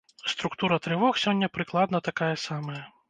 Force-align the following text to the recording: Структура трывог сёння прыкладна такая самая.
Структура 0.31 0.79
трывог 0.87 1.19
сёння 1.25 1.49
прыкладна 1.59 2.05
такая 2.09 2.35
самая. 2.47 2.83